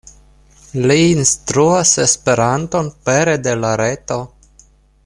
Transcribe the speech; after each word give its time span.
Li 0.91 0.95
instruas 1.17 1.91
Esperanton 2.05 2.91
pere 3.11 3.39
de 3.49 3.55
la 3.67 3.79
reto. 3.87 4.21